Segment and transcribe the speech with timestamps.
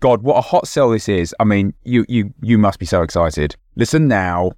[0.00, 1.34] God, what a hot sell this is.
[1.40, 3.56] I mean, you you you must be so excited.
[3.76, 4.52] Listen now.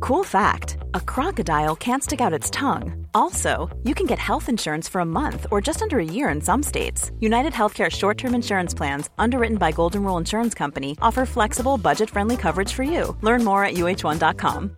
[0.00, 3.06] Cool fact a crocodile can't stick out its tongue.
[3.14, 6.40] Also, you can get health insurance for a month or just under a year in
[6.40, 7.10] some states.
[7.20, 12.10] United Healthcare short term insurance plans, underwritten by Golden Rule Insurance Company, offer flexible, budget
[12.10, 13.16] friendly coverage for you.
[13.22, 14.76] Learn more at uh1.com.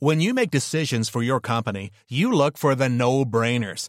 [0.00, 3.88] When you make decisions for your company, you look for the no brainers.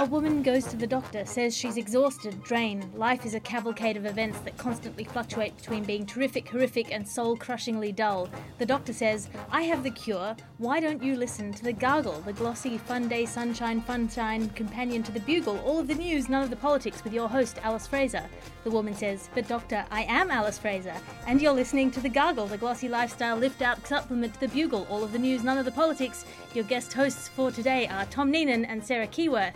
[0.00, 2.92] A woman goes to the doctor, says she's exhausted, drained.
[2.94, 7.36] Life is a cavalcade of events that constantly fluctuate between being terrific, horrific, and soul
[7.36, 8.28] crushingly dull.
[8.58, 10.34] The doctor says, I have the cure.
[10.58, 15.12] Why don't you listen to the Gargle, the glossy, fun day, sunshine, funshine companion to
[15.12, 15.60] the Bugle?
[15.60, 18.24] All of the news, none of the politics, with your host, Alice Fraser.
[18.64, 20.94] The woman says, But doctor, I am Alice Fraser,
[21.28, 24.88] and you're listening to the Gargle, the glossy lifestyle lift out supplement to the Bugle.
[24.90, 26.24] All of the news, none of the politics.
[26.52, 29.54] Your guest hosts for today are Tom Neenan and Sarah Keyworth.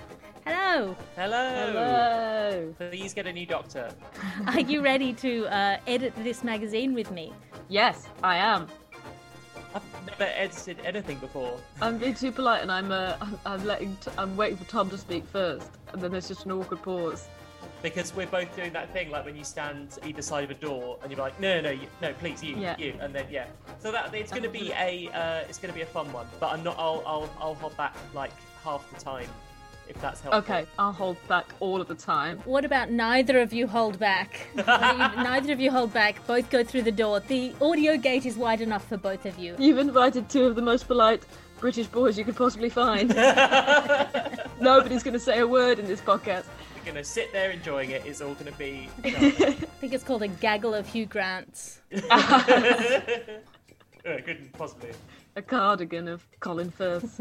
[0.49, 0.97] Hello.
[1.15, 1.73] Hello.
[1.73, 2.75] Hello.
[2.79, 3.91] Please get a new doctor.
[4.47, 7.35] Are you ready to uh, edit this magazine with me?
[7.69, 8.67] Yes, I am.
[9.75, 11.59] I've never edited anything before.
[11.83, 14.89] I'm being too polite, and I'm uh, I'm, I'm letting t- I'm waiting for Tom
[14.89, 17.29] to speak first, and then there's just an awkward pause.
[17.83, 20.98] Because we're both doing that thing, like when you stand either side of a door
[21.03, 22.75] and you're like, no, no, no, you, no, please, you, Yeah.
[22.79, 23.47] you, and then yeah.
[23.81, 26.27] So that it's going to be a, uh, it's going to be a fun one.
[26.41, 26.77] But I'm not.
[26.79, 28.33] I'll, I'll, I'll hold back like
[28.64, 29.29] half the time,
[29.89, 30.39] if that's helpful.
[30.41, 32.39] Okay, I'll hold back all of the time.
[32.45, 34.47] What about neither of you hold back?
[34.55, 36.25] neither of you hold back.
[36.27, 37.21] Both go through the door.
[37.21, 39.57] The audio gate is wide enough for both of you.
[39.59, 41.23] You've invited two of the most polite
[41.59, 43.09] British boys you could possibly find.
[44.61, 46.45] Nobody's going to say a word in this podcast.
[46.77, 48.05] We're going to sit there enjoying it.
[48.07, 48.89] It's all going to be.
[49.05, 49.11] I
[49.81, 51.81] think it's called a gaggle of Hugh Grants.
[52.11, 53.01] uh,
[54.05, 54.91] couldn't possibly.
[55.37, 57.20] A cardigan of Colin Firth.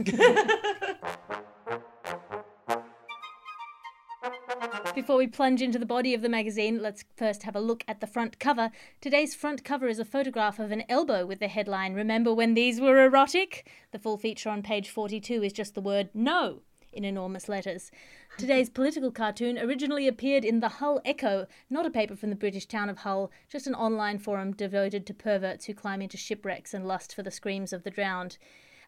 [4.97, 8.01] Before we plunge into the body of the magazine, let's first have a look at
[8.01, 8.71] the front cover.
[8.99, 12.81] Today's front cover is a photograph of an elbow with the headline, Remember when these
[12.81, 13.69] were erotic?
[13.91, 17.91] The full feature on page 42 is just the word no in enormous letters.
[18.39, 22.65] Today's political cartoon originally appeared in the Hull Echo, not a paper from the British
[22.65, 26.87] town of Hull, just an online forum devoted to perverts who climb into shipwrecks and
[26.87, 28.39] lust for the screams of the drowned.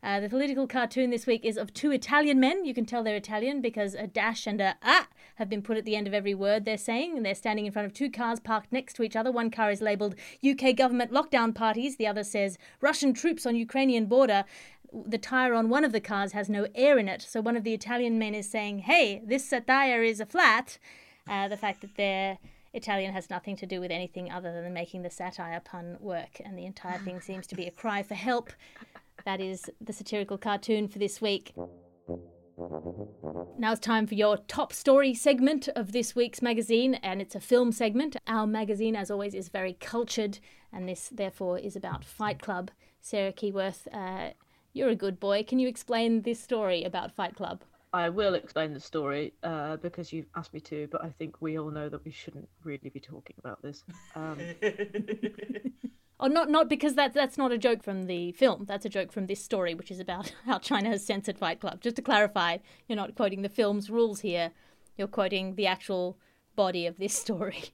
[0.02, 2.64] Uh, the political cartoon this week is of two Italian men.
[2.64, 5.84] You can tell they're Italian because a dash and a ah have been put at
[5.84, 8.40] the end of every word they're saying, and they're standing in front of two cars
[8.40, 9.32] parked next to each other.
[9.32, 10.16] One car is labelled
[10.48, 14.46] UK government lockdown parties, the other says Russian troops on Ukrainian border.
[14.94, 17.66] The tyre on one of the cars has no air in it, so one of
[17.66, 20.80] the Italian men is saying, Hey, this satire is a flat.
[21.28, 22.40] Uh, the fact that they're
[22.74, 26.58] Italian has nothing to do with anything other than making the satire pun work, and
[26.58, 28.52] the entire thing seems to be a cry for help.
[29.26, 31.54] That is the satirical cartoon for this week.
[33.58, 37.40] Now it's time for your top story segment of this week's magazine, and it's a
[37.40, 38.18] film segment.
[38.28, 40.40] Our magazine, as always, is very cultured,
[40.74, 42.72] and this, therefore, is about Fight Club.
[43.02, 44.34] Sarah Keyworth, uh,
[44.74, 45.44] you're a good boy.
[45.44, 47.64] Can you explain this story about Fight Club?
[47.92, 51.58] I will explain the story uh, because you've asked me to, but I think we
[51.58, 53.84] all know that we shouldn't really be talking about this.
[54.16, 54.38] Um,
[56.22, 58.66] Oh, not not because that that's not a joke from the film.
[58.68, 61.82] That's a joke from this story, which is about how China has censored Fight Club.
[61.82, 62.58] Just to clarify,
[62.88, 64.52] you're not quoting the film's rules here.
[64.98, 66.18] You're quoting the actual
[66.56, 67.66] body of this story.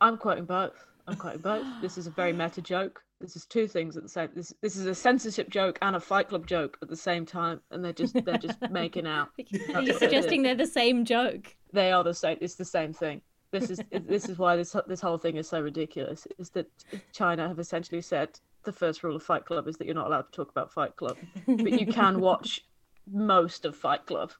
[0.00, 0.86] I'm quoting both.
[1.06, 1.66] I'm quoting both.
[1.80, 3.02] This is a very meta joke.
[3.20, 4.28] This is two things at the same.
[4.34, 7.60] This this is a censorship joke and a Fight Club joke at the same time,
[7.70, 9.30] and they're just they're just making out.
[9.74, 11.56] Are you suggesting they're the same joke?
[11.72, 12.36] They are the same.
[12.42, 13.22] It's the same thing.
[13.54, 16.26] This is this is why this this whole thing is so ridiculous.
[16.38, 16.68] Is that
[17.12, 20.22] China have essentially said the first rule of Fight Club is that you're not allowed
[20.22, 21.16] to talk about Fight Club,
[21.46, 22.64] but you can watch
[23.10, 24.32] most of Fight Club.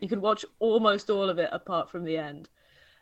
[0.00, 2.50] You can watch almost all of it apart from the end.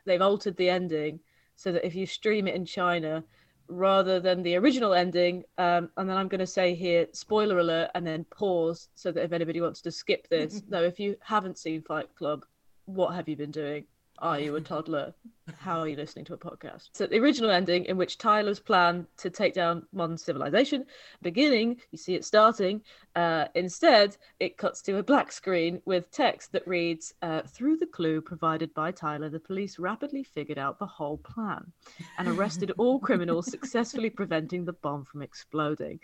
[0.05, 1.19] They've altered the ending
[1.57, 3.25] so that if you stream it in China,
[3.71, 5.45] rather than the original ending.
[5.59, 9.25] Um, and then I'm going to say here, spoiler alert, and then pause so that
[9.25, 12.45] if anybody wants to skip this, no, if you haven't seen Fight Club,
[12.85, 13.85] what have you been doing?
[14.21, 15.15] Are you a toddler?
[15.57, 16.91] How are you listening to a podcast?
[16.93, 20.85] So the original ending, in which Tyler's plan to take down modern civilization,
[21.23, 22.83] beginning, you see it starting.
[23.17, 27.87] Uh, instead, it cuts to a black screen with text that reads, uh, "Through the
[27.87, 31.73] clue provided by Tyler, the police rapidly figured out the whole plan
[32.19, 35.99] and arrested all criminals, successfully preventing the bomb from exploding."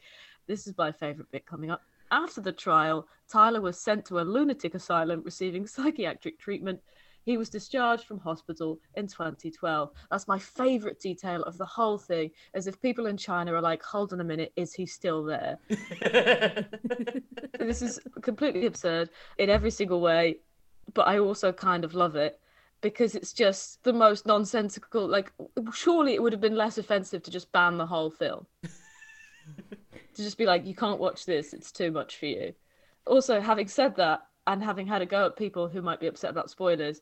[0.46, 1.82] This is my favorite bit coming up.
[2.10, 6.80] After the trial, Tyler was sent to a lunatic asylum receiving psychiatric treatment
[7.26, 9.90] he was discharged from hospital in 2012.
[10.10, 13.82] That's my favorite detail of the whole thing, as if people in China are like,
[13.82, 15.58] hold on a minute, is he still there?
[17.58, 20.38] this is completely absurd in every single way,
[20.94, 22.38] but I also kind of love it
[22.80, 25.08] because it's just the most nonsensical.
[25.08, 25.32] Like,
[25.72, 28.46] surely it would have been less offensive to just ban the whole film.
[30.14, 32.54] to just be like, you can't watch this, it's too much for you.
[33.04, 36.30] Also, having said that, and having had a go at people who might be upset
[36.30, 37.00] about spoilers,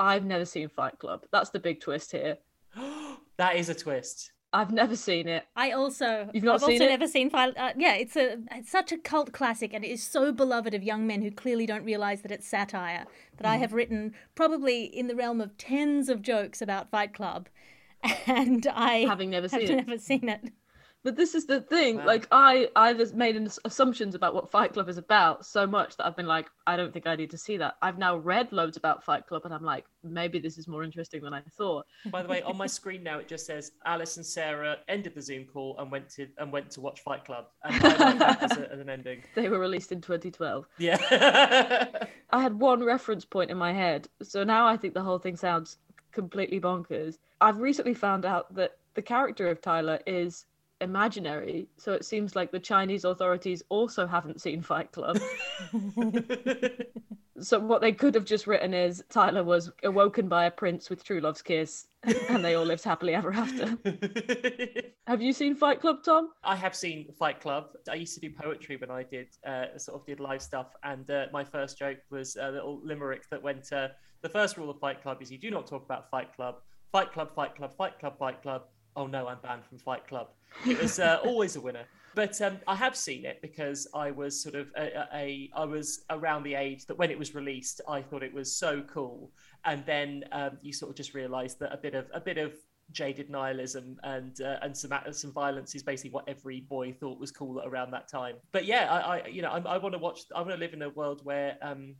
[0.00, 1.26] I've never seen Fight Club.
[1.30, 2.38] That's the big twist here.
[3.36, 4.32] that is a twist.
[4.52, 5.44] I've never seen it.
[5.54, 6.88] I also You've not I've seen also it?
[6.90, 7.56] never seen Fight.
[7.56, 10.82] Uh, yeah, it's a it's such a cult classic, and it is so beloved of
[10.82, 13.04] young men who clearly don't realize that it's satire.
[13.36, 17.48] That I have written probably in the realm of tens of jokes about Fight Club,
[18.26, 19.86] and I Having never have seen it.
[19.86, 20.52] never seen it.
[21.02, 21.96] But this is the thing.
[21.96, 22.06] Wow.
[22.06, 26.16] Like I, I've made assumptions about what Fight Club is about so much that I've
[26.16, 27.76] been like, I don't think I need to see that.
[27.80, 31.22] I've now read loads about Fight Club, and I'm like, maybe this is more interesting
[31.22, 31.86] than I thought.
[32.06, 35.22] By the way, on my screen now it just says Alice and Sarah ended the
[35.22, 38.58] Zoom call and went to and went to watch Fight Club, and I like as,
[38.58, 39.22] a, as an ending.
[39.34, 40.66] They were released in 2012.
[40.78, 41.86] Yeah.
[42.30, 45.36] I had one reference point in my head, so now I think the whole thing
[45.36, 45.78] sounds
[46.12, 47.18] completely bonkers.
[47.40, 50.44] I've recently found out that the character of Tyler is
[50.80, 55.18] imaginary, so it seems like the Chinese authorities also haven't seen Fight Club.
[57.40, 61.04] so what they could have just written is Tyler was awoken by a prince with
[61.04, 61.86] true love's kiss,
[62.28, 63.78] and they all lived happily ever after.
[65.06, 66.30] Have you seen Fight Club, Tom?
[66.44, 67.70] I have seen Fight Club.
[67.90, 71.10] I used to do poetry when I did uh, sort of did live stuff, and
[71.10, 73.72] uh, my first joke was a little limerick that went.
[73.72, 73.88] Uh,
[74.22, 76.56] the first rule of Fight Club is you do not talk about Fight Club.
[76.92, 78.62] Fight Club, Fight Club, Fight Club, Fight Club.
[78.96, 80.28] Oh no, I'm banned from Fight Club.
[80.66, 81.84] It was uh, always a winner.
[82.14, 86.42] But um, I have seen it because I was sort of a, I was around
[86.42, 89.30] the age that when it was released, I thought it was so cool,
[89.64, 92.52] and then um, you sort of just realise that a bit of a bit of
[92.92, 97.30] jaded nihilism and uh, and some some violence is basically what every boy thought was
[97.30, 98.36] cool around that time.
[98.52, 100.22] But yeah, I, I you know I, I want to watch.
[100.34, 101.94] I want to live in a world where um,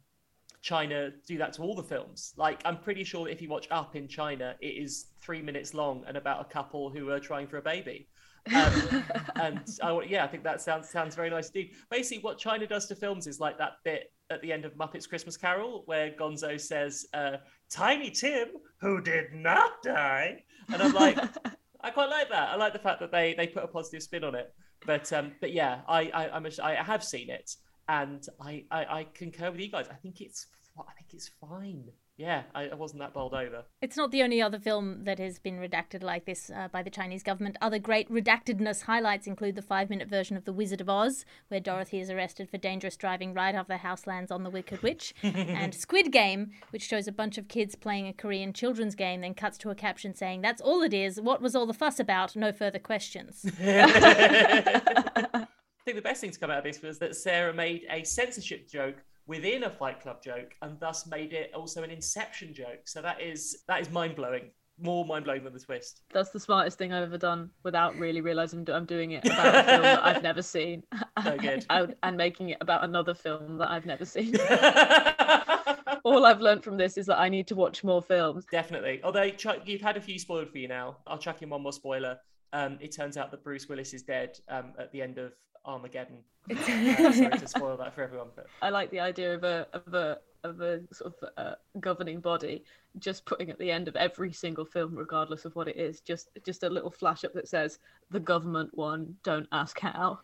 [0.62, 2.34] China do that to all the films.
[2.36, 6.04] Like I'm pretty sure if you watch Up in China, it is three minutes long
[6.06, 8.08] and about a couple who are trying for a baby.
[8.54, 9.04] Um,
[9.36, 11.72] and I, yeah, I think that sounds sounds very nice indeed.
[11.90, 15.08] Basically, what China does to films is like that bit at the end of Muppets
[15.08, 17.38] Christmas Carol where Gonzo says, uh,
[17.70, 18.48] "Tiny Tim,
[18.80, 21.18] who did not die," and I'm like,
[21.80, 22.50] I quite like that.
[22.50, 24.52] I like the fact that they they put a positive spin on it.
[24.86, 27.54] But um, but yeah, I I I'm a, I have seen it,
[27.90, 29.86] and I, I I concur with you guys.
[29.90, 30.46] I think it's
[30.78, 31.90] I think it's fine.
[32.16, 33.64] Yeah, I, I wasn't that bowled over.
[33.80, 36.90] It's not the only other film that has been redacted like this uh, by the
[36.90, 37.56] Chinese government.
[37.62, 41.60] Other great redactedness highlights include the five minute version of The Wizard of Oz, where
[41.60, 45.14] Dorothy is arrested for dangerous driving right off the house lands on the Wicked Witch,
[45.22, 49.32] and Squid Game, which shows a bunch of kids playing a Korean children's game, then
[49.34, 51.20] cuts to a caption saying, That's all it is.
[51.20, 52.36] What was all the fuss about?
[52.36, 53.50] No further questions.
[55.80, 58.04] I think the best thing to come out of this was that Sarah made a
[58.04, 58.96] censorship joke
[59.26, 62.82] within a Fight Club joke, and thus made it also an Inception joke.
[62.84, 66.02] So that is that is mind blowing, more mind blowing than the twist.
[66.12, 69.62] That's the smartest thing I've ever done without really realizing I'm doing it about a
[69.64, 70.82] film that I've never seen.
[71.24, 71.64] So good.
[71.70, 74.36] and, and making it about another film that I've never seen.
[76.04, 78.44] All I've learned from this is that I need to watch more films.
[78.52, 79.00] Definitely.
[79.02, 80.98] Although Chuck, you've had a few spoiled for you now.
[81.06, 82.18] I'll chuck in one more spoiler.
[82.52, 85.32] Um, it turns out that Bruce Willis is dead um, at the end of
[85.64, 86.18] Armageddon.
[86.50, 86.54] Uh,
[87.12, 90.18] sorry to spoil that for everyone, but I like the idea of a of a
[90.42, 92.64] of a sort of uh, governing body
[92.98, 96.30] just putting at the end of every single film, regardless of what it is, just
[96.44, 97.78] just a little flash up that says
[98.10, 99.14] the government one.
[99.22, 100.18] Don't ask how.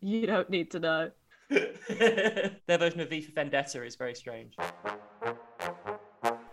[0.00, 1.10] you don't need to know.
[1.48, 4.56] their version of V for Vendetta is very strange.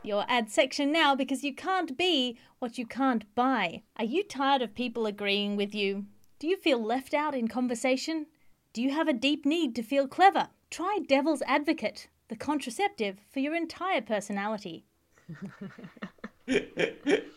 [0.05, 3.83] Your ad section now because you can't be what you can't buy.
[3.95, 6.07] Are you tired of people agreeing with you?
[6.39, 8.25] Do you feel left out in conversation?
[8.73, 10.49] Do you have a deep need to feel clever?
[10.69, 14.83] Try Devil's Advocate, the contraceptive for your entire personality.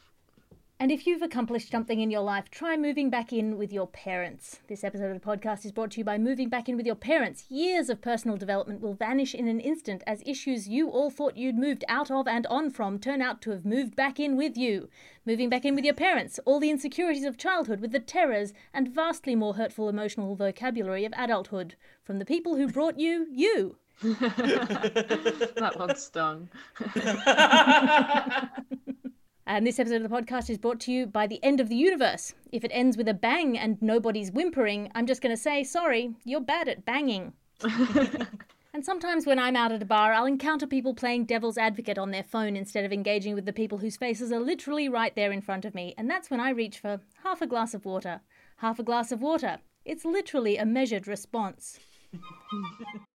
[0.78, 4.60] And if you've accomplished something in your life, try moving back in with your parents.
[4.68, 6.94] This episode of the podcast is brought to you by Moving Back In With Your
[6.94, 7.46] Parents.
[7.48, 11.56] Years of personal development will vanish in an instant as issues you all thought you'd
[11.56, 14.90] moved out of and on from turn out to have moved back in with you.
[15.24, 18.86] Moving back in with your parents, all the insecurities of childhood with the terrors and
[18.86, 21.74] vastly more hurtful emotional vocabulary of adulthood.
[22.04, 23.76] From the people who brought you, you.
[24.02, 26.50] that one stung.
[29.48, 31.76] And this episode of the podcast is brought to you by the end of the
[31.76, 32.34] universe.
[32.50, 36.16] If it ends with a bang and nobody's whimpering, I'm just going to say, sorry,
[36.24, 37.32] you're bad at banging.
[37.62, 42.10] and sometimes when I'm out at a bar, I'll encounter people playing devil's advocate on
[42.10, 45.40] their phone instead of engaging with the people whose faces are literally right there in
[45.40, 45.94] front of me.
[45.96, 48.22] And that's when I reach for half a glass of water.
[48.56, 49.58] Half a glass of water.
[49.84, 51.78] It's literally a measured response.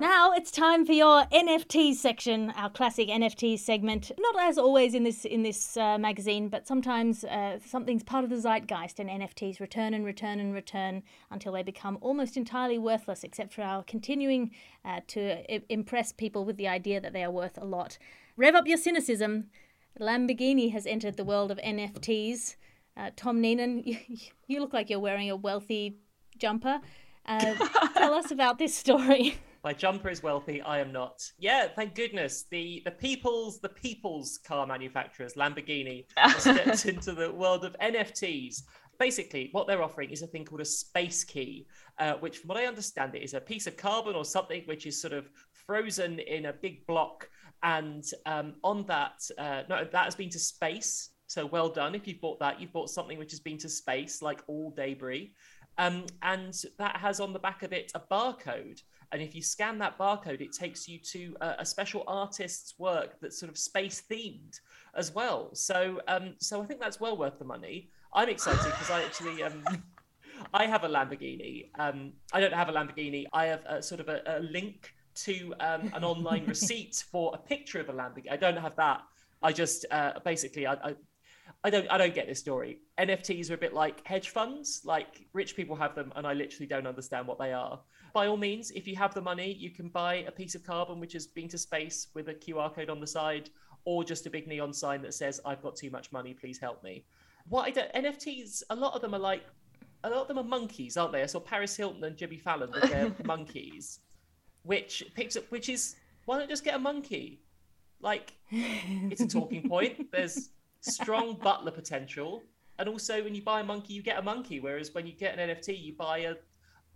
[0.00, 4.12] Now it's time for your NFT section, our classic NFT segment.
[4.16, 8.30] Not as always in this in this uh, magazine, but sometimes uh, something's part of
[8.30, 11.02] the zeitgeist, and NFTs return and return and return
[11.32, 14.52] until they become almost entirely worthless, except for our continuing
[14.84, 17.98] uh, to I- impress people with the idea that they are worth a lot.
[18.36, 19.46] Rev up your cynicism.
[19.98, 22.54] Lamborghini has entered the world of NFTs.
[22.96, 23.98] Uh, Tom Neenan, you,
[24.46, 25.96] you look like you're wearing a wealthy
[26.38, 26.80] jumper.
[27.26, 27.54] Uh,
[27.94, 29.38] tell us about this story.
[29.68, 30.62] My jumper is wealthy.
[30.62, 31.30] I am not.
[31.38, 32.46] Yeah, thank goodness.
[32.50, 36.06] The the people's the people's car manufacturers, Lamborghini,
[36.38, 38.62] stepped into the world of NFTs.
[38.98, 41.66] Basically, what they're offering is a thing called a space key,
[41.98, 44.86] uh, which, from what I understand, it is a piece of carbon or something which
[44.86, 47.28] is sort of frozen in a big block,
[47.62, 51.10] and um, on that, uh, no, that has been to space.
[51.26, 51.94] So well done.
[51.94, 55.34] If you've bought that, you've bought something which has been to space, like all debris.
[55.78, 58.80] Um, and that has on the back of it a barcode.
[59.12, 63.16] And if you scan that barcode, it takes you to a, a special artist's work
[63.20, 64.60] that's sort of space themed
[64.94, 65.50] as well.
[65.54, 67.90] So, um, so I think that's well worth the money.
[68.12, 69.62] I'm excited because I actually, um,
[70.54, 71.70] I have a Lamborghini.
[71.78, 73.26] Um, I don't have a Lamborghini.
[73.32, 74.92] I have a, sort of a, a link
[75.24, 78.32] to um, an online receipt for a picture of a Lamborghini.
[78.32, 79.02] I don't have that.
[79.42, 80.94] I just uh, basically I, I
[81.64, 82.80] I don't I don't get this story.
[82.98, 84.82] NFTs are a bit like hedge funds.
[84.84, 87.80] Like rich people have them, and I literally don't understand what they are.
[88.12, 91.00] By all means, if you have the money, you can buy a piece of carbon
[91.00, 93.50] which has been to space with a QR code on the side,
[93.84, 96.82] or just a big neon sign that says "I've got too much money, please help
[96.82, 97.04] me."
[97.48, 99.44] What I don't, NFTs, a lot of them are like
[100.04, 101.22] a lot of them are monkeys, aren't they?
[101.22, 104.00] I saw Paris Hilton and Jimmy Fallon with their monkeys,
[104.62, 107.40] which picks up which is why not just get a monkey?
[108.00, 110.10] Like it's a talking point.
[110.12, 110.50] There's
[110.80, 112.42] strong butler potential,
[112.78, 114.60] and also when you buy a monkey, you get a monkey.
[114.60, 116.34] Whereas when you get an NFT, you buy a,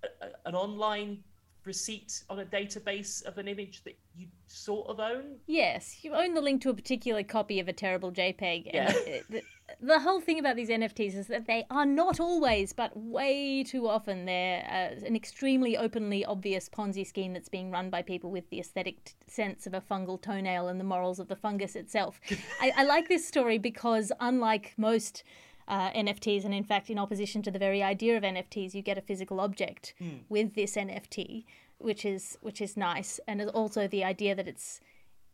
[0.05, 1.23] a an online
[1.65, 5.37] receipt on a database of an image that you sort of own.
[5.47, 8.67] Yes, you own the link to a particular copy of a terrible JPEG.
[8.67, 9.21] And Yeah.
[9.31, 9.43] the,
[9.81, 13.89] the whole thing about these NFTs is that they are not always, but way too
[13.89, 18.51] often, they're uh, an extremely openly obvious Ponzi scheme that's being run by people with
[18.51, 22.21] the aesthetic t- sense of a fungal toenail and the morals of the fungus itself.
[22.61, 25.23] I, I like this story because, unlike most
[25.69, 28.99] uh, NFTs, and in fact, in opposition to the very idea of NFTs, you get
[28.99, 29.95] a physical object
[30.29, 31.45] with this NFT,
[31.79, 34.81] which is which is nice, and also the idea that it's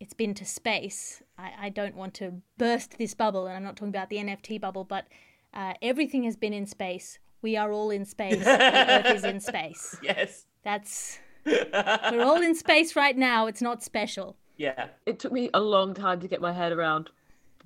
[0.01, 1.23] it's been to space.
[1.37, 4.61] I, I don't want to burst this bubble, and I'm not talking about the NFT
[4.61, 5.07] bubble, but
[5.55, 7.19] uh, everything has been in space.
[7.43, 8.45] We are all in space.
[8.45, 9.97] the Earth is in space.
[10.03, 10.47] Yes.
[10.65, 13.47] That's we're all in space right now.
[13.47, 14.37] It's not special.
[14.57, 14.89] Yeah.
[15.07, 17.11] It took me a long time to get my head around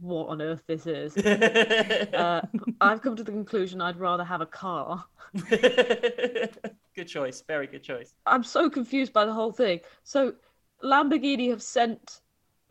[0.02, 1.16] what on earth this is.
[1.16, 2.42] uh,
[2.80, 5.04] I've come to the conclusion I'd rather have a car.
[5.48, 7.42] good choice.
[7.46, 8.14] Very good choice.
[8.26, 9.80] I'm so confused by the whole thing.
[10.02, 10.34] So
[10.82, 12.20] Lamborghini have sent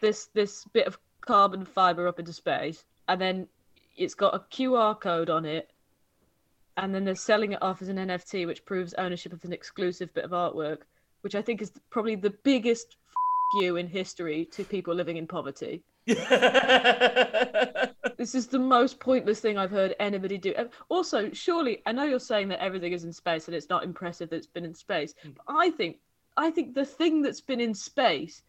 [0.02, 3.48] this this bit of carbon fiber up into space, and then
[3.96, 5.72] it's got a QR code on it,
[6.78, 10.14] and then they're selling it off as an NFT, which proves ownership of an exclusive
[10.14, 10.80] bit of artwork,
[11.22, 15.28] which I think is probably the biggest f- you in history to people living in
[15.28, 15.84] poverty.
[18.18, 20.54] this is the most pointless thing I've heard anybody do.
[20.90, 24.30] Also, surely, I know you're saying that everything is in space and it's not impressive
[24.30, 25.32] that it's been in space, hmm.
[25.32, 25.98] but I think,
[26.38, 28.42] I think the thing that's been in space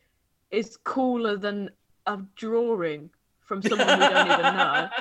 [0.51, 1.71] is cooler than
[2.07, 4.89] a drawing from someone we don't even know.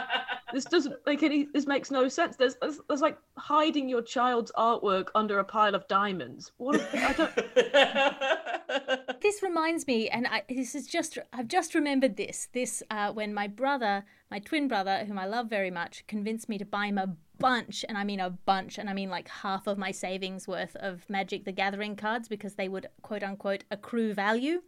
[0.54, 1.48] This doesn't make any.
[1.54, 2.36] This makes no sense.
[2.36, 6.52] There's, there's, there's like hiding your child's artwork under a pile of diamonds.
[6.58, 6.82] What?
[6.94, 7.32] I don't.
[9.22, 12.48] This reminds me, and I, this is just, I've just remembered this.
[12.54, 16.58] This, uh, when my brother, my twin brother, whom I love very much, convinced me
[16.58, 19.68] to buy him a bunch, and I mean a bunch, and I mean like half
[19.68, 24.14] of my savings worth of Magic the Gathering cards because they would quote unquote accrue
[24.14, 24.64] value.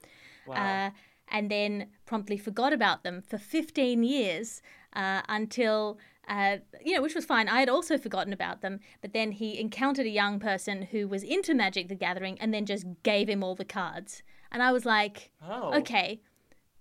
[0.57, 0.91] Uh,
[1.29, 4.61] and then promptly forgot about them for 15 years
[4.93, 7.47] uh, until, uh, you know, which was fine.
[7.47, 11.23] I had also forgotten about them, but then he encountered a young person who was
[11.23, 14.21] into Magic the Gathering and then just gave him all the cards.
[14.53, 15.73] And I was like, Oh.
[15.79, 16.21] okay,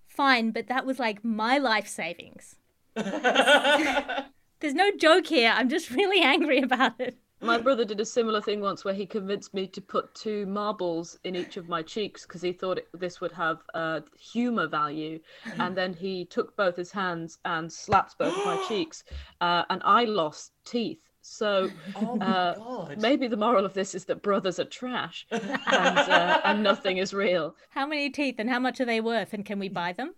[0.06, 2.56] fine, but that was like my life savings.
[2.94, 5.52] There's no joke here.
[5.54, 7.16] I'm just really angry about it.
[7.40, 11.18] My brother did a similar thing once where he convinced me to put two marbles
[11.24, 15.18] in each of my cheeks because he thought it, this would have uh, humor value.
[15.58, 19.02] And then he took both his hands and slapped both of my cheeks,
[19.40, 21.00] uh, and I lost teeth.
[21.22, 26.40] So Oh uh, maybe the moral of this is that brothers are trash and, uh,
[26.44, 27.54] and nothing is real.
[27.70, 29.32] How many teeth and how much are they worth?
[29.32, 30.14] And can we buy them?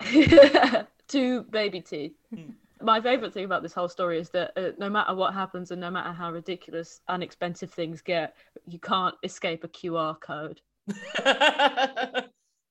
[1.08, 2.14] Two baby teeth.
[2.80, 5.80] My favorite thing about this whole story is that uh, no matter what happens and
[5.80, 8.34] no matter how ridiculous and expensive things get,
[8.66, 10.60] you can't escape a QR code.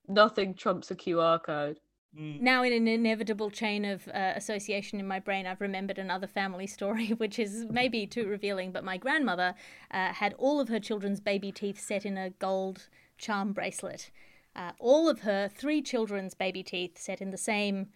[0.08, 1.80] Nothing trumps a QR code.
[2.18, 6.66] Now, in an inevitable chain of uh, association in my brain, I've remembered another family
[6.66, 8.72] story, which is maybe too revealing.
[8.72, 9.54] But my grandmother
[9.92, 14.12] uh, had all of her children's baby teeth set in a gold charm bracelet.
[14.56, 17.88] Uh, all of her three children's baby teeth set in the same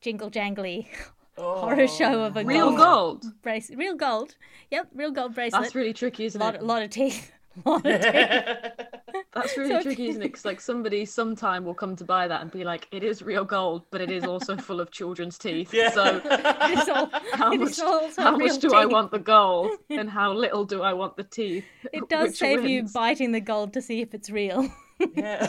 [0.00, 0.86] jingle jangly
[1.36, 3.42] horror show of a Real gold, gold.
[3.42, 3.78] bracelet.
[3.78, 4.36] Real gold.
[4.70, 5.62] Yep, real gold bracelet.
[5.64, 6.62] That's really tricky, isn't lot, it?
[6.62, 7.30] lot of teeth.
[7.66, 8.95] lot of teeth.
[9.34, 10.26] That's really So- tricky, isn't it?
[10.28, 13.44] Because like somebody sometime will come to buy that and be like, "It is real
[13.44, 15.90] gold, but it is also full of children's teeth." Yeah.
[15.90, 17.80] So It is all- how it much?
[18.16, 21.64] How much do I want the gold, and how little do I want the teeth?
[21.92, 24.68] It does Which save you biting the gold to see if it's real.
[25.14, 25.46] Yeah.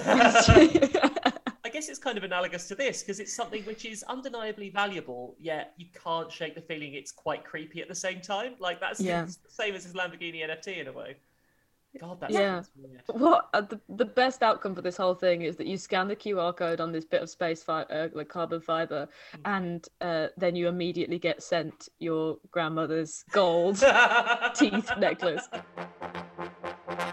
[1.64, 5.36] I guess it's kind of analogous to this because it's something which is undeniably valuable,
[5.40, 8.56] yet you can't shake the feeling it's quite creepy at the same time.
[8.60, 9.26] Like that's Yeah.
[9.26, 11.18] the same as his Lamborghini NFT in a way.
[12.00, 12.56] God, that's Yeah.
[12.56, 13.02] that's weird.
[13.22, 16.16] What uh, the the best outcome for this whole thing is that you scan the
[16.16, 19.08] QR code on this bit of space fi- uh, like carbon fiber,
[19.46, 23.78] and uh, then you immediately get sent your grandmother's gold
[24.56, 25.48] teeth necklace.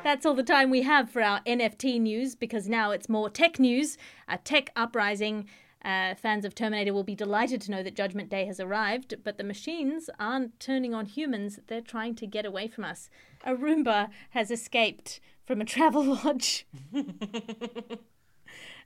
[0.03, 3.59] That's all the time we have for our NFT news because now it's more tech
[3.59, 3.97] news,
[4.29, 5.49] a tech uprising.
[5.85, 9.37] Uh, fans of Terminator will be delighted to know that Judgment Day has arrived, but
[9.37, 13.11] the machines aren't turning on humans, they're trying to get away from us.
[13.45, 16.65] A Roomba has escaped from a Travelodge.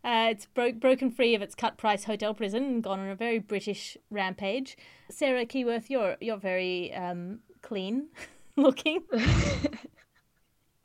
[0.04, 3.16] Uh, it's bro- broken free of its cut price hotel prison and gone on a
[3.16, 4.76] very British rampage.
[5.10, 8.06] Sarah Keyworth, you're you're very um, clean
[8.56, 9.02] looking.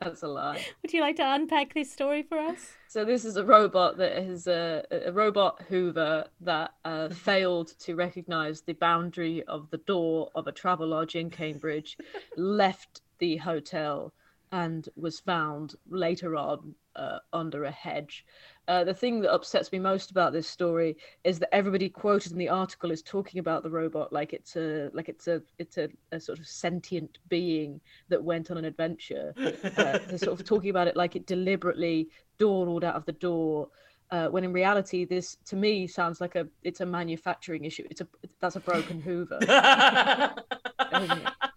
[0.04, 0.62] That's a lie.
[0.82, 2.74] Would you like to unpack this story for us?
[2.88, 7.94] So this is a robot that is a, a robot Hoover that uh, failed to
[7.94, 11.96] recognise the boundary of the door of a Travelodge in Cambridge,
[12.36, 14.12] left the hotel,
[14.52, 18.24] and was found later on uh, under a hedge.
[18.66, 22.38] Uh, the thing that upsets me most about this story is that everybody quoted in
[22.38, 25.88] the article is talking about the robot like it's a like it's a it's a,
[26.12, 27.78] a sort of sentient being
[28.08, 29.34] that went on an adventure.
[29.76, 33.68] Uh, they're sort of talking about it like it deliberately dawdled out of the door.
[34.10, 37.84] Uh, when in reality, this to me sounds like a it's a manufacturing issue.
[37.90, 38.08] It's a
[38.40, 39.40] that's a broken Hoover.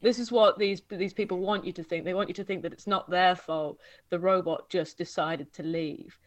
[0.02, 2.06] This is what these these people want you to think.
[2.06, 3.80] They want you to think that it's not their fault.
[4.10, 6.18] The robot just decided to leave,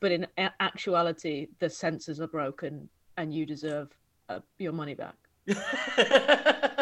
[0.00, 0.26] but in
[0.60, 3.90] actuality, the sensors are broken, and you deserve
[4.28, 5.14] uh, your money back.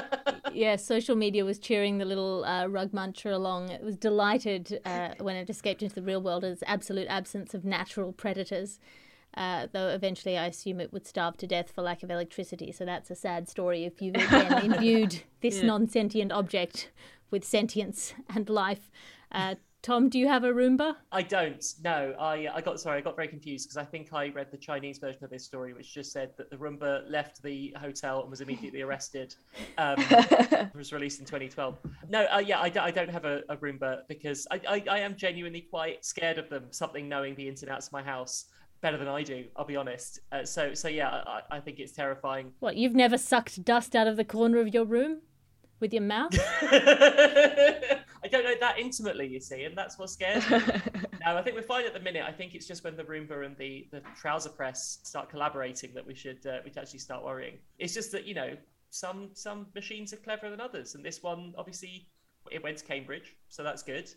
[0.56, 3.68] Yeah, social media was cheering the little uh, rug muncher along.
[3.68, 7.66] It was delighted uh, when it escaped into the real world as absolute absence of
[7.66, 8.80] natural predators.
[9.36, 12.72] Uh, though eventually I assume it would starve to death for lack of electricity.
[12.72, 15.66] So that's a sad story if you've again imbued this Yeah.
[15.66, 16.90] non sentient object
[17.30, 18.90] with sentience and life.
[19.30, 20.96] Uh, Tom, do you have a Roomba?
[21.12, 21.64] I don't.
[21.84, 22.98] No, I I got sorry.
[22.98, 25.74] I got very confused because I think I read the Chinese version of this story,
[25.74, 29.34] which just said that the Roomba left the hotel and was immediately arrested.
[29.78, 31.78] Um, it was released in 2012.
[32.08, 34.98] No, uh, yeah, I, don't- I don't have a, a Roomba because I, I I
[35.00, 36.64] am genuinely quite scared of them.
[36.70, 38.46] Something knowing the ins and outs of my house
[38.80, 39.44] better than I do.
[39.56, 40.20] I'll be honest.
[40.32, 42.52] Uh, so so yeah, I, I think it's terrifying.
[42.60, 45.20] What, you've never sucked dust out of the corner of your room
[45.80, 46.32] with your mouth?
[48.26, 50.58] I don't know that intimately, you see, and that's what scares me.
[51.24, 52.24] no, I think we're fine at the minute.
[52.26, 56.04] I think it's just when the Roomba and the, the trouser press start collaborating that
[56.04, 57.58] we should uh, we should actually start worrying.
[57.78, 58.56] It's just that you know
[58.90, 62.08] some some machines are cleverer than others, and this one obviously
[62.50, 64.10] it went to Cambridge, so that's good.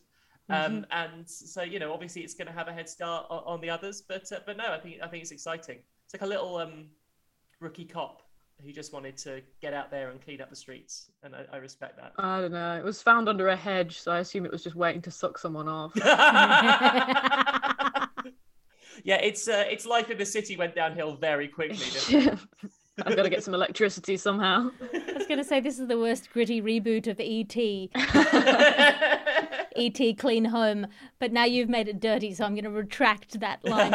[0.50, 3.62] Um, and so you know, obviously, it's going to have a head start on, on
[3.62, 5.80] the others, but uh, but no, I think I think it's exciting.
[6.06, 6.86] It's like a little um,
[7.60, 8.24] rookie cop
[8.64, 11.58] who just wanted to get out there and clean up the streets, and I, I
[11.58, 12.14] respect that.
[12.18, 12.78] I don't know.
[12.78, 15.38] It was found under a hedge, so I assume it was just waiting to suck
[15.38, 15.92] someone off.
[19.04, 21.86] yeah, it's uh, its life in the city went downhill very quickly.
[22.08, 22.40] didn't?
[23.06, 24.72] I've got to get some electricity somehow.
[24.94, 27.92] I was going to say this is the worst gritty reboot of E.T.
[29.80, 30.14] E.T.
[30.16, 30.88] Clean Home,
[31.20, 33.94] but now you've made it dirty, so I'm going to retract that line.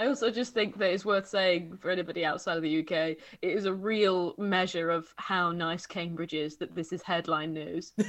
[0.00, 3.18] I also just think that it's worth saying for anybody outside of the UK, it
[3.42, 7.92] is a real measure of how nice Cambridge is that this is headline news.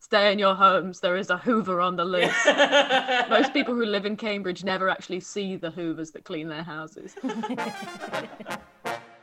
[0.00, 2.46] Stay in your homes, there is a Hoover on the loose.
[3.30, 7.14] Most people who live in Cambridge never actually see the Hoovers that clean their houses.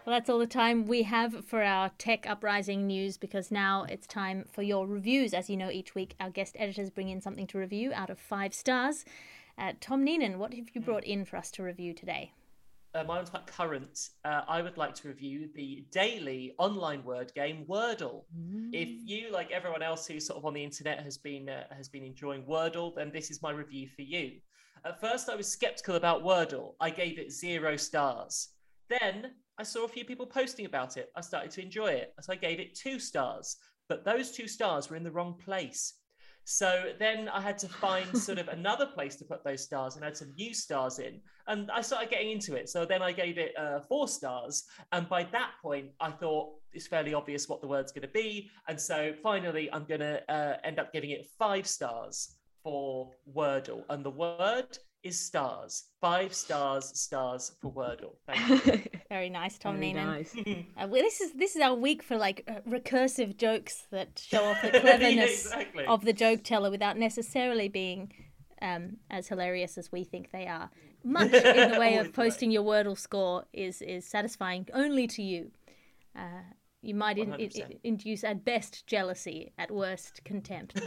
[0.06, 4.06] Well, that's all the time we have for our tech uprising news because now it's
[4.06, 5.34] time for your reviews.
[5.34, 8.20] As you know, each week our guest editors bring in something to review out of
[8.20, 9.04] five stars.
[9.58, 12.34] Uh, Tom Neenan, what have you brought in for us to review today?
[12.96, 14.10] uh, my one's quite current.
[14.24, 18.24] Uh, I would like to review the daily online word game Wordle.
[18.72, 21.90] If you, like everyone else who's sort of on the internet, has been uh, has
[21.90, 24.34] been enjoying Wordle, then this is my review for you.
[24.86, 26.76] At first, I was skeptical about Wordle.
[26.80, 28.50] I gave it zero stars.
[28.90, 31.10] Then I saw a few people posting about it.
[31.16, 33.58] I started to enjoy it, so I gave it two stars.
[33.88, 35.94] But those two stars were in the wrong place.
[36.46, 40.06] So then I had to find sort of another place to put those stars and
[40.06, 41.20] add some new stars in.
[41.48, 42.70] And I started getting into it.
[42.70, 44.64] So then I gave it uh, four stars.
[44.92, 48.50] And by that point, I thought it's fairly obvious what the word's going to be.
[48.68, 53.84] And so finally, I'm going to uh, end up giving it five stars for Wordle.
[53.90, 55.84] And the word is stars.
[56.02, 58.16] Five stars, stars for Wordle.
[58.26, 59.00] Thank you.
[59.08, 60.06] Very nice, Tom Very Neenan.
[60.06, 60.36] nice.
[60.78, 64.44] Uh, well, this is this is our week for like uh, recursive jokes that show
[64.44, 65.86] off the cleverness exactly.
[65.86, 68.12] of the joke teller without necessarily being
[68.62, 70.70] um, as hilarious as we think they are.
[71.04, 75.52] Much in the way of posting your Wordle score is is satisfying only to you.
[76.16, 76.42] Uh,
[76.82, 80.78] you might in, in, induce at best jealousy, at worst contempt.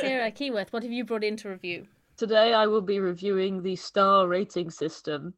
[0.00, 1.86] Sarah Keyworth, what have you brought in to review?
[2.16, 5.34] Today I will be reviewing the star rating system.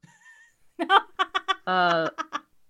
[1.67, 2.11] uh,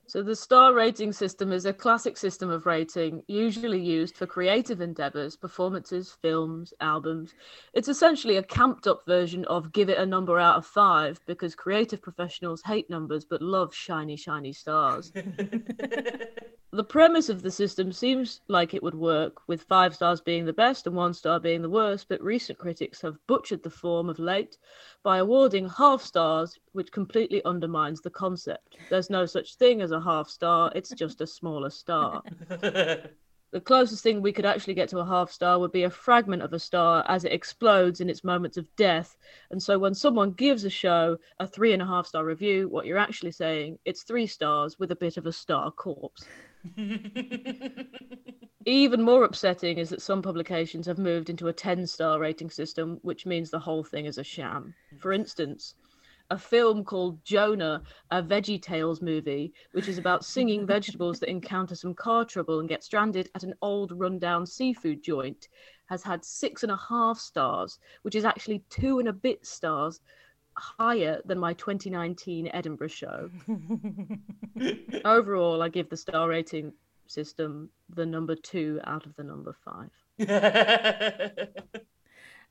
[0.07, 4.81] so the star rating system is a classic system of rating, usually used for creative
[4.81, 7.35] endeavors, performances, films, albums.
[7.75, 11.57] It's essentially a camped up version of give it a number out of five because
[11.57, 15.12] creative professionals hate numbers but love shiny, shiny stars.
[16.77, 20.53] The premise of the system seems like it would work, with five stars being the
[20.53, 24.19] best and one star being the worst, but recent critics have butchered the form of
[24.19, 24.59] late
[25.03, 28.77] by awarding half stars, which completely undermines the concept.
[28.91, 32.23] There's no such thing as a half star, it's just a smaller star.
[33.53, 36.43] The closest thing we could actually get to a half star would be a fragment
[36.43, 39.17] of a star as it explodes in its moments of death.
[39.51, 42.85] And so when someone gives a show a three and a half star review, what
[42.85, 46.27] you're actually saying, it's three stars with a bit of a star corpse.
[48.66, 52.98] Even more upsetting is that some publications have moved into a 10 star rating system,
[53.02, 54.74] which means the whole thing is a sham.
[54.98, 55.74] For instance,
[56.31, 61.76] a film called Jonah, a Veggie Tales movie, which is about singing vegetables that encounter
[61.76, 65.48] some car trouble and get stranded at an old rundown seafood joint,
[65.87, 70.00] has had six and a half stars, which is actually two and a bit stars
[70.57, 73.31] higher than my 2019 Edinburgh show.
[75.05, 76.73] Overall, I give the star rating
[77.07, 79.90] system the number two out of the number five.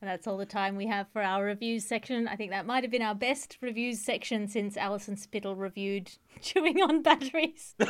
[0.01, 2.27] And that's all the time we have for our reviews section.
[2.27, 6.81] I think that might have been our best reviews section since Alison Spittle reviewed Chewing
[6.81, 7.75] on Batteries.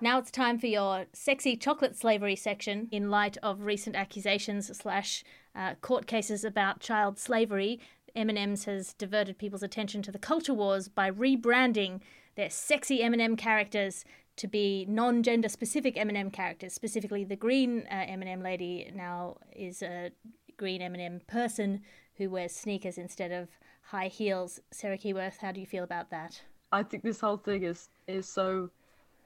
[0.00, 5.22] Now it's time for your sexy chocolate slavery section in light of recent accusations slash
[5.54, 7.80] uh, court cases about child slavery,
[8.14, 12.00] M&M's has diverted people's attention to the culture wars by rebranding
[12.34, 14.04] their sexy M&M characters
[14.36, 16.72] to be non-gender specific M&M characters.
[16.72, 20.10] Specifically, the green uh, M&M lady now is a
[20.56, 21.82] green M&M person
[22.16, 23.48] who wears sneakers instead of
[23.82, 24.60] high heels.
[24.70, 26.40] Sarah Keyworth, how do you feel about that?
[26.70, 28.70] I think this whole thing is is so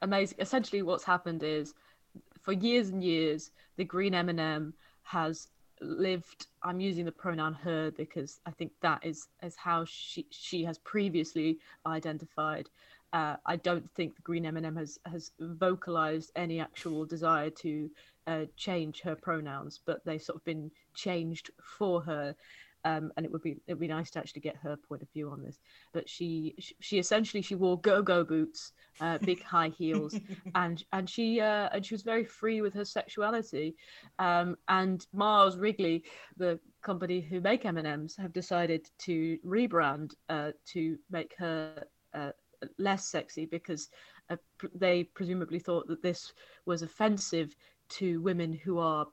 [0.02, 0.38] amazing.
[0.40, 1.74] Essentially, what's happened is,
[2.40, 5.48] for years and years, the green M&M has
[5.80, 6.46] lived.
[6.62, 10.78] I'm using the pronoun her because I think that is is how she she has
[10.78, 12.68] previously identified.
[13.12, 17.90] Uh, I don't think the green M&M has has vocalized any actual desire to
[18.26, 22.34] uh, change her pronouns, but they've sort of been changed for her
[22.86, 25.10] um, and it would be it would be nice to actually get her point of
[25.10, 25.58] view on this.
[25.92, 30.14] But she she, essentially she wore go go boots, uh, big high heels,
[30.54, 33.74] and and she uh, and she was very free with her sexuality.
[34.20, 36.04] Um, and Mars Wrigley,
[36.36, 41.82] the company who make M and M's, have decided to rebrand uh, to make her
[42.14, 42.30] uh,
[42.78, 43.88] less sexy because
[44.30, 44.36] uh,
[44.76, 46.32] they presumably thought that this
[46.66, 47.56] was offensive
[47.88, 49.06] to women who are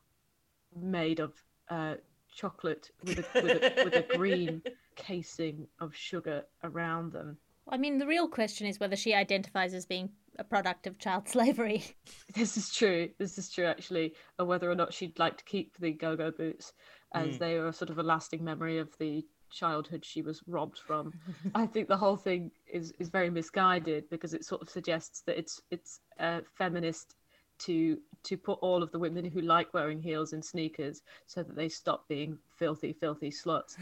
[0.76, 1.34] made of
[1.70, 1.96] uh,
[2.36, 4.62] chocolate with a, with a, with a green
[4.96, 7.38] casing of sugar around them.
[7.70, 11.28] I mean, the real question is whether she identifies as being a product of child
[11.30, 11.84] slavery.
[12.36, 13.10] This is true.
[13.20, 16.74] This is true, actually, or whether or not she'd like to keep the go-go boots,
[17.14, 17.40] as mm.
[17.40, 21.14] they are sort of a lasting memory of the childhood she was robbed from.
[21.56, 25.38] I think the whole thing is is very misguided because it sort of suggests that
[25.38, 27.16] it's it's a feminist
[27.60, 31.56] to to put all of the women who like wearing heels and sneakers so that
[31.56, 33.78] they stop being filthy filthy sluts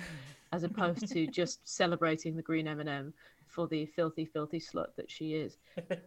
[0.52, 3.14] as opposed to just celebrating the green m&m
[3.48, 5.58] for the filthy filthy slut that she is.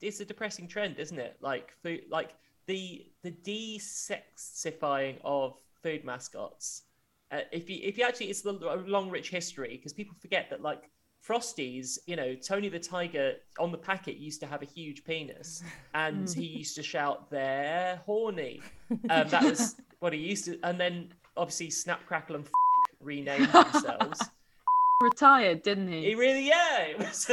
[0.00, 1.38] It's a depressing trend isn't it?
[1.40, 2.34] Like food like
[2.66, 6.82] the the desexifying of food mascots.
[7.30, 10.60] Uh, if you if you actually it's a long rich history because people forget that
[10.60, 10.90] like
[11.26, 15.62] Frosties, you know, Tony the Tiger on the packet used to have a huge penis,
[15.94, 18.60] and he used to shout, "They're horny."
[19.10, 22.52] Um, that was what he used to, and then obviously Snap Crackle and F-
[23.00, 24.20] renamed themselves.
[25.02, 26.04] Retired, didn't he?
[26.04, 26.92] He really, yeah.
[26.98, 27.28] Was.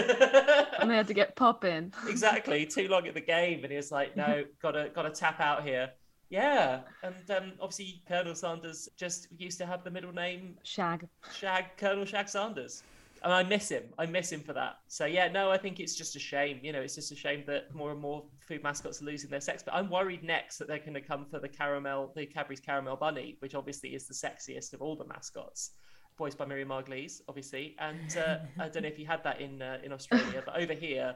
[0.80, 1.94] and they had to get popping.
[2.08, 5.64] exactly, too long at the game, and he was like, "No, gotta gotta tap out
[5.64, 5.92] here."
[6.30, 11.08] Yeah, and um, obviously Colonel Sanders just used to have the middle name Shag.
[11.34, 12.84] Shag Colonel Shag Sanders
[13.24, 13.84] and I miss him.
[14.00, 14.80] I miss him for that.
[14.88, 16.60] So yeah, no, I think it's just a shame.
[16.64, 19.42] You know, it's just a shame that more and more food mascots are losing their
[19.42, 19.64] sex.
[19.64, 22.96] But I'm worried next that they're going to come for the caramel, the Cadbury's caramel
[22.96, 25.72] bunny, which obviously is the sexiest of all the mascots,
[26.18, 27.76] voiced by Miriam Margolyes, obviously.
[27.80, 30.74] And uh, I don't know if you had that in uh, in Australia, but over
[30.74, 31.16] here,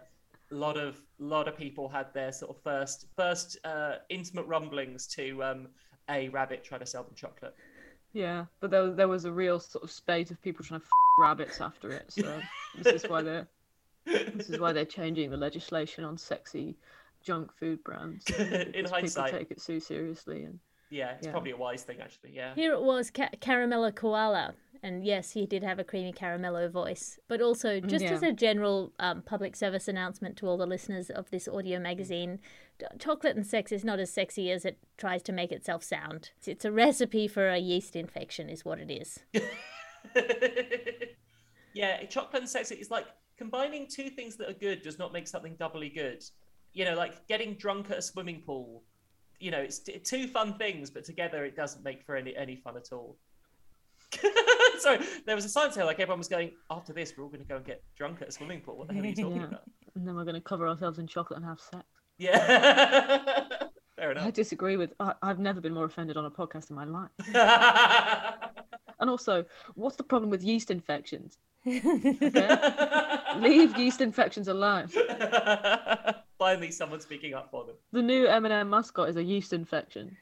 [0.51, 5.07] a lot of lot of people had their sort of first first uh, intimate rumblings
[5.07, 5.67] to um,
[6.09, 7.55] a rabbit trying to sell them chocolate.
[8.15, 10.89] Yeah, but there, there was a real sort of spate of people trying to f-
[11.19, 12.05] rabbits after it.
[12.13, 12.39] So
[12.81, 13.45] this is why they're
[14.05, 16.77] this is why they're changing the legislation on sexy
[17.21, 18.25] junk food brands.
[18.39, 21.31] In hindsight, people take it so seriously and yeah, it's yeah.
[21.31, 22.31] probably a wise thing actually.
[22.33, 22.55] Yeah.
[22.55, 24.53] Here it was, ca- Caramello Koala,
[24.85, 27.17] and yes, he did have a creamy caramello voice.
[27.27, 28.11] But also, mm, just yeah.
[28.11, 32.37] as a general um, public service announcement to all the listeners of this audio magazine,
[32.99, 36.29] chocolate and sex is not as sexy as it tries to make itself sound.
[36.45, 39.21] It's a recipe for a yeast infection, is what it is.
[41.73, 43.07] yeah, chocolate and sex is like
[43.39, 46.23] combining two things that are good does not make something doubly good.
[46.73, 48.83] You know, like getting drunk at a swimming pool.
[49.39, 52.77] You know, it's two fun things, but together it doesn't make for any any fun
[52.77, 53.17] at all.
[54.79, 56.51] Sorry, there was a sign there like everyone was going.
[56.69, 58.77] After this, we're all going to go and get drunk at a swimming pool.
[58.77, 59.47] What the hell are you talking yeah.
[59.47, 59.63] about?
[59.95, 61.85] And then we're going to cover ourselves in chocolate and have sex.
[62.17, 63.45] Yeah.
[63.95, 64.25] Fair enough.
[64.25, 64.93] I disagree with.
[64.99, 67.09] I, have never been more offended on a podcast in my life.
[68.99, 71.37] and also, what's the problem with yeast infections?
[71.65, 72.57] Okay?
[73.37, 74.89] Leave yeast infections alone.
[76.37, 77.75] Finally, someone speaking up for them.
[77.91, 80.15] The new M&M mascot is a yeast infection.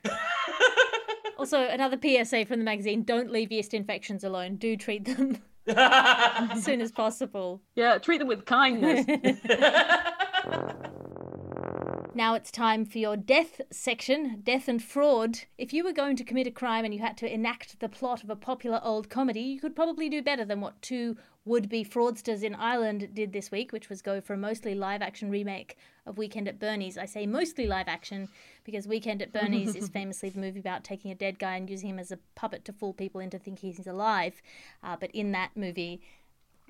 [1.43, 4.56] Also, another PSA from the magazine: Don't leave yeast infections alone.
[4.56, 7.62] Do treat them as soon as possible.
[7.75, 9.06] Yeah, treat them with kindness.
[12.15, 15.39] Now it's time for your death section, death and fraud.
[15.58, 18.23] If you were going to commit a crime and you had to enact the plot
[18.23, 21.84] of a popular old comedy, you could probably do better than what two would be
[21.84, 25.77] fraudsters in Ireland did this week, which was go for a mostly live action remake
[26.06, 26.97] of Weekend at Bernie's.
[26.97, 28.29] I say mostly live action
[28.63, 31.89] because Weekend at Bernie's is famously the movie about taking a dead guy and using
[31.89, 34.41] him as a puppet to fool people into thinking he's alive.
[34.82, 36.01] Uh, but in that movie,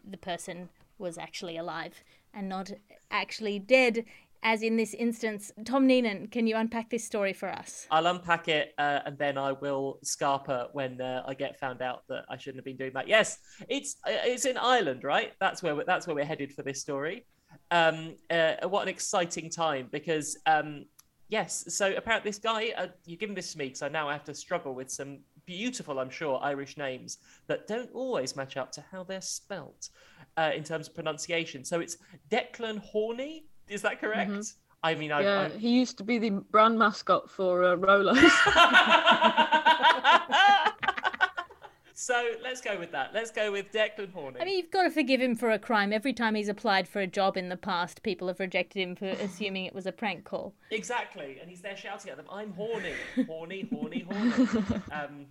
[0.03, 2.71] the person was actually alive and not
[3.11, 4.05] actually dead.
[4.43, 5.51] As in this instance.
[5.65, 7.87] Tom Neenan, can you unpack this story for us?
[7.89, 12.03] I'll unpack it uh, and then I will scarper when uh, I get found out
[12.09, 13.07] that I shouldn't have been doing that.
[13.07, 15.33] Yes, it's uh, it's in Ireland, right?
[15.39, 17.25] That's where we're, that's where we're headed for this story.
[17.71, 20.85] Um, uh, what an exciting time because um,
[21.29, 24.13] yes, so apparently this guy, uh, you given this to me because I now I
[24.13, 28.71] have to struggle with some beautiful, I'm sure, Irish names that don't always match up
[28.73, 29.89] to how they're spelt
[30.37, 31.63] uh, in terms of pronunciation.
[31.63, 31.97] So it's
[32.29, 33.45] Declan Horney.
[33.67, 34.31] Is that correct?
[34.31, 34.55] Mhm.
[34.83, 35.57] I mean, I, yeah, I...
[35.57, 38.17] he used to be the brand mascot for uh, Rolos.
[41.93, 43.13] so let's go with that.
[43.13, 44.41] Let's go with Declan Haughney.
[44.41, 45.93] I mean, you've got to forgive him for a crime.
[45.93, 49.07] Every time he's applied for a job in the past, people have rejected him for
[49.07, 50.53] assuming it was a prank call.
[50.69, 52.91] Exactly, and he's there shouting at them, "I'm horny,
[53.25, 54.31] horny, horny, horny."
[54.91, 55.27] um,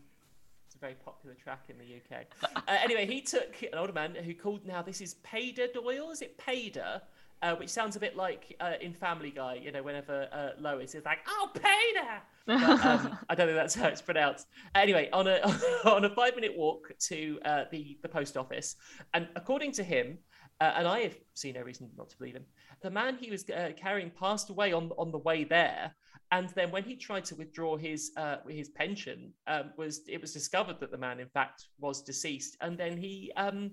[0.67, 2.25] it's a very popular track in the UK.
[2.43, 4.81] Uh, anyway, he took an older man who called now.
[4.81, 6.11] This is Peadar Doyle.
[6.11, 7.03] Is it Peadar?
[7.43, 10.95] Uh, which sounds a bit like uh, in Family Guy, you know, whenever uh, Lois
[10.95, 14.47] is like, "Oh, Pader," but, um, I don't think that's how it's pronounced.
[14.77, 15.41] Anyway, on a
[15.85, 18.77] on a five minute walk to uh, the the post office,
[19.15, 20.19] and according to him,
[20.61, 22.45] uh, and I have seen no reason not to believe him,
[22.81, 25.95] the man he was uh, carrying passed away on on the way there.
[26.31, 30.33] And then when he tried to withdraw his uh, his pension, um, was it was
[30.33, 33.73] discovered that the man in fact was deceased, and then he um,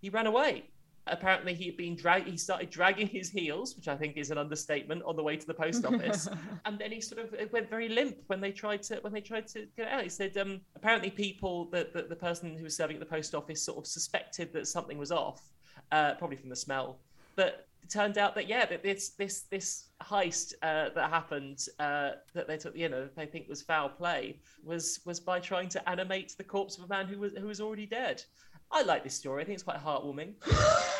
[0.00, 0.64] he ran away.
[1.08, 2.26] Apparently, he had been drag.
[2.26, 5.46] He started dragging his heels, which I think is an understatement, on the way to
[5.46, 6.28] the post office.
[6.64, 9.46] and then he sort of went very limp when they tried to when they tried
[9.48, 10.02] to get out.
[10.02, 13.34] He said um, apparently people that the, the person who was serving at the post
[13.34, 15.52] office sort of suspected that something was off,
[15.92, 16.98] uh, probably from the smell.
[17.36, 22.12] But it turned out that yeah, that this this this heist uh, that happened uh,
[22.34, 25.88] that they took you know they think was foul play was was by trying to
[25.88, 28.22] animate the corpse of a man who was who was already dead.
[28.70, 29.42] I like this story.
[29.42, 30.34] I think it's quite heartwarming.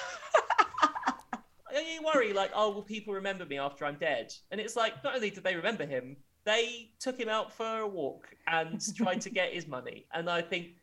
[1.96, 4.32] you worry like, oh, will people remember me after I'm dead?
[4.50, 7.86] And it's like, not only did they remember him, they took him out for a
[7.86, 10.06] walk and tried to get his money.
[10.12, 10.76] And I think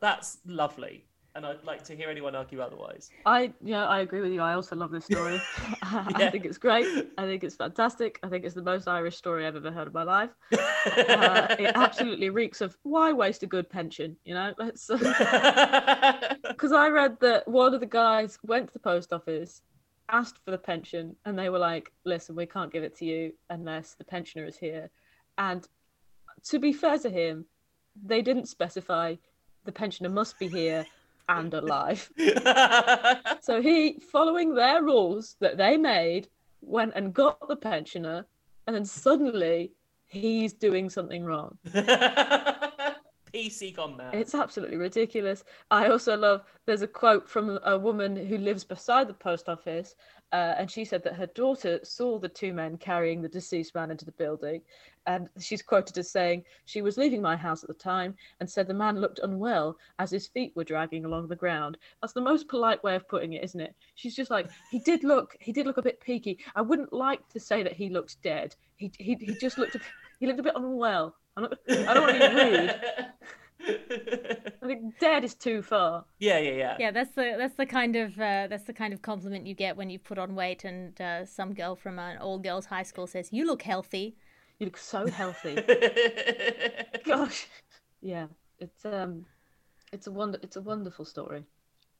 [0.00, 1.04] that's lovely.
[1.36, 3.10] And I'd like to hear anyone argue otherwise.
[3.24, 4.40] I yeah, I agree with you.
[4.40, 5.38] I also love this story.
[5.82, 6.30] I Yeah.
[6.30, 6.86] think it's great.
[7.18, 8.18] I think it's fantastic.
[8.22, 10.30] I think it's the most Irish story I've ever heard in my life.
[11.10, 14.54] Uh, it absolutely reeks of why waste a good pension, you know?
[14.56, 14.90] Because
[16.72, 19.60] I read that one of the guys went to the post office,
[20.08, 23.32] asked for the pension, and they were like, "Listen, we can't give it to you
[23.50, 24.90] unless the pensioner is here."
[25.36, 25.68] And
[26.44, 27.44] to be fair to him,
[28.02, 29.16] they didn't specify
[29.64, 30.86] the pensioner must be here
[31.30, 32.10] and alive.
[33.42, 36.28] So he, following their rules that they made,
[36.60, 38.26] went and got the pensioner,
[38.66, 39.72] and then suddenly
[40.06, 41.56] he's doing something wrong.
[43.32, 44.14] PC gone mad.
[44.14, 45.44] It's absolutely ridiculous.
[45.70, 49.94] I also love there's a quote from a woman who lives beside the post office,
[50.32, 53.90] uh, and she said that her daughter saw the two men carrying the deceased man
[53.90, 54.62] into the building,
[55.06, 58.66] and she's quoted as saying she was leaving my house at the time and said
[58.66, 61.78] the man looked unwell as his feet were dragging along the ground.
[62.00, 63.74] That's the most polite way of putting it, isn't it?
[63.94, 66.38] She's just like he did look he did look a bit peaky.
[66.54, 68.54] I wouldn't like to say that he looked dead.
[68.76, 69.76] He he, he just looked
[70.20, 71.16] he looked a bit unwell.
[71.36, 72.80] Not, I don't want to be rude.
[74.62, 76.04] I think dead is too far.
[76.18, 76.76] yeah, yeah, yeah.
[76.78, 79.76] Yeah, that's the that's the kind of uh, that's the kind of compliment you get
[79.76, 83.06] when you put on weight, and uh, some girl from an all girls high school
[83.06, 84.16] says you look healthy.
[84.58, 85.54] You look so healthy.
[87.04, 87.46] Gosh.
[88.02, 88.26] Yeah.
[88.58, 89.24] It's um
[89.92, 91.44] it's a wonder it's a wonderful story.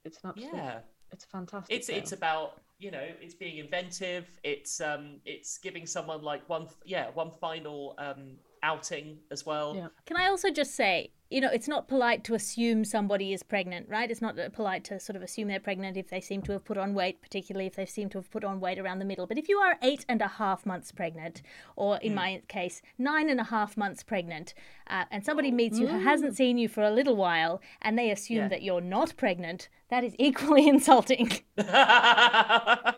[0.05, 0.79] It's an absolute Yeah.
[1.11, 1.75] it's a fantastic.
[1.75, 4.27] It's it's about you know it's being inventive.
[4.43, 9.75] It's um it's giving someone like one yeah one final um outing as well.
[9.75, 9.87] Yeah.
[10.05, 13.87] Can I also just say, you know, it's not polite to assume somebody is pregnant,
[13.89, 14.11] right?
[14.11, 16.65] It's not uh, polite to sort of assume they're pregnant if they seem to have
[16.65, 19.25] put on weight, particularly if they seem to have put on weight around the middle.
[19.27, 21.41] But if you are eight and a half months pregnant,
[21.77, 24.53] or in my case, nine and a half months pregnant,
[24.87, 28.11] uh, and somebody meets you who hasn't seen you for a little while, and they
[28.11, 28.47] assume Yeah.
[28.49, 31.31] that you're not pregnant, that is equally insulting.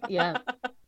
[0.10, 0.38] Yeah.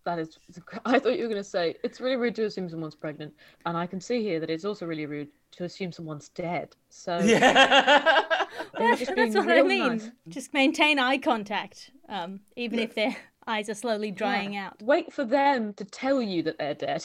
[0.06, 0.38] That is
[0.86, 3.34] I thought you were gonna say it's really rude to assume someone's pregnant.
[3.66, 6.76] And I can see here that it's also really rude to assume someone's dead.
[6.90, 8.46] So yeah.
[8.78, 9.88] they just That's what I mean.
[9.98, 10.12] nice.
[10.28, 13.16] Just maintain eye contact, um, even if their
[13.48, 14.68] eyes are slowly drying Yeah.
[14.68, 14.82] out.
[14.84, 17.04] Wait for them to tell you that they're dead.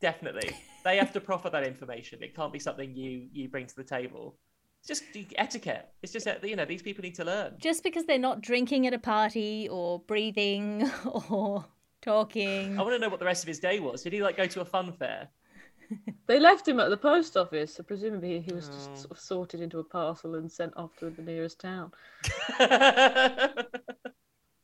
[0.00, 0.50] Definitely,
[0.84, 2.22] they have to proffer that information.
[2.22, 4.36] It can't be something you you bring to the table.
[4.88, 5.88] It's just etiquette.
[6.02, 7.54] It's just that you know these people need to learn.
[7.58, 10.88] Just because they're not drinking at a party or breathing
[11.30, 11.64] or
[12.02, 12.78] talking.
[12.78, 14.02] I want to know what the rest of his day was.
[14.02, 15.28] Did he like go to a fun fair?
[16.26, 18.72] They left him at the post office, so presumably he was Oh.
[18.72, 21.92] just sort of sorted into a parcel and sent off to the nearest town.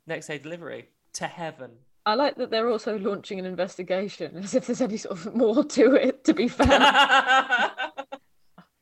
[0.09, 1.71] Next day delivery to heaven.
[2.05, 5.63] I like that they're also launching an investigation as if there's any sort of more
[5.63, 6.71] to it to be found.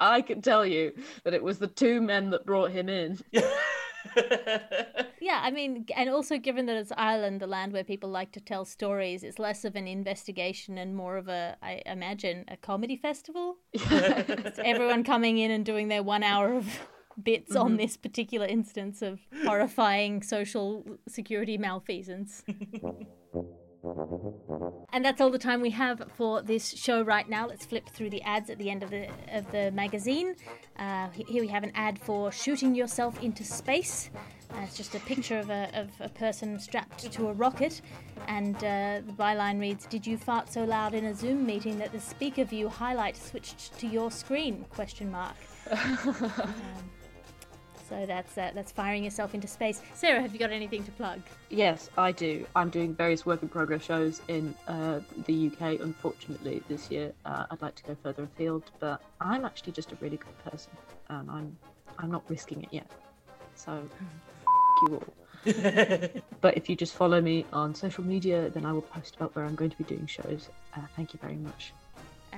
[0.00, 0.92] I can tell you
[1.24, 3.18] that it was the two men that brought him in.
[5.20, 8.40] Yeah, I mean, and also given that it's Ireland, the land where people like to
[8.40, 12.96] tell stories, it's less of an investigation and more of a, I imagine, a comedy
[12.96, 13.56] festival.
[13.74, 16.66] It's everyone coming in and doing their one hour of
[17.22, 17.76] bits on mm-hmm.
[17.76, 22.42] this particular instance of horrifying social security malfeasance.
[24.92, 27.46] And that's all the time we have for this show right now.
[27.46, 30.36] Let's flip through the ads at the end of the of the magazine.
[30.78, 34.10] Uh, here we have an ad for shooting yourself into space.
[34.52, 37.80] Uh, it's just a picture of a, of a person strapped to a rocket,
[38.26, 41.92] and uh, the byline reads, "Did you fart so loud in a Zoom meeting that
[41.92, 45.36] the speaker view highlight switched to your screen?" Question mark.
[46.40, 46.90] Um,
[47.90, 49.82] so that's uh, that's firing yourself into space.
[49.94, 51.20] Sarah, have you got anything to plug?
[51.50, 52.46] Yes, I do.
[52.54, 55.80] I'm doing various work in progress shows in uh, the UK.
[55.80, 59.96] Unfortunately, this year uh, I'd like to go further afield, but I'm actually just a
[59.96, 60.72] really good person,
[61.08, 61.56] and I'm
[61.98, 62.86] I'm not risking it yet.
[63.56, 65.14] So, f- you all.
[66.40, 69.44] but if you just follow me on social media, then I will post about where
[69.44, 70.48] I'm going to be doing shows.
[70.76, 71.72] Uh, thank you very much.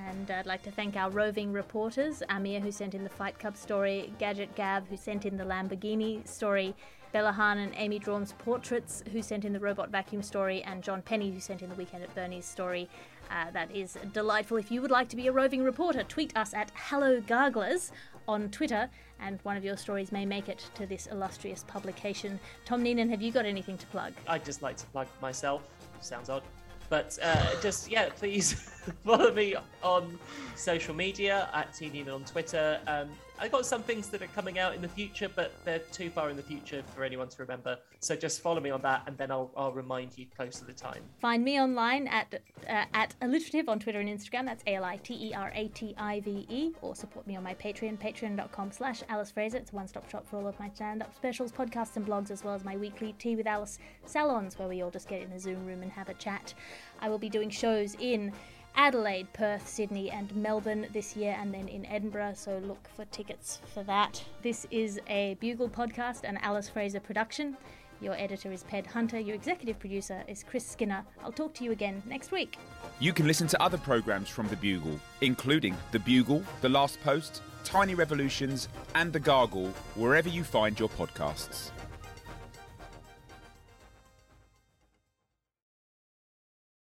[0.08, 3.56] And I'd like to thank our roving reporters, Amir, who sent in the Fight Club
[3.56, 6.74] story, Gadget Gab, who sent in the Lamborghini story,
[7.12, 11.02] Bella Hahn and Amy Drawn's portraits, who sent in the robot vacuum story, and John
[11.02, 12.88] Penny, who sent in the Weekend at Bernie's story.
[13.30, 14.56] Uh, that is delightful.
[14.56, 17.92] If you would like to be a roving reporter, tweet us at Hello Garglers
[18.26, 18.88] on Twitter,
[19.20, 22.40] and one of your stories may make it to this illustrious publication.
[22.64, 24.12] Tom Neenan, have you got anything to plug?
[24.26, 25.62] I'd just like to plug myself.
[26.00, 26.42] Sounds odd.
[26.92, 28.52] But uh, just, yeah, please
[29.06, 30.18] follow me on
[30.56, 32.78] social media at TNEN on Twitter.
[32.86, 33.08] Um,
[33.42, 36.30] I got some things that are coming out in the future, but they're too far
[36.30, 37.76] in the future for anyone to remember.
[37.98, 40.72] So just follow me on that, and then I'll, I'll remind you close to the
[40.72, 41.02] time.
[41.18, 44.44] Find me online at uh, at aliterative on Twitter and Instagram.
[44.44, 46.70] That's A L I T E R A T I V E.
[46.82, 49.56] Or support me on my Patreon, patreon.com slash Alice Fraser.
[49.56, 52.30] It's a one stop shop for all of my stand up specials, podcasts, and blogs,
[52.30, 55.32] as well as my weekly Tea with Alice salons, where we all just get in
[55.32, 56.54] a Zoom room and have a chat.
[57.00, 58.32] I will be doing shows in
[58.74, 63.60] Adelaide, Perth, Sydney, and Melbourne this year, and then in Edinburgh, so look for tickets
[63.72, 64.22] for that.
[64.42, 67.56] This is a Bugle podcast and Alice Fraser production.
[68.00, 71.04] Your editor is Ped Hunter, your executive producer is Chris Skinner.
[71.22, 72.58] I'll talk to you again next week.
[72.98, 77.42] You can listen to other programmes from The Bugle, including The Bugle, The Last Post,
[77.64, 81.70] Tiny Revolutions, and The Gargle, wherever you find your podcasts.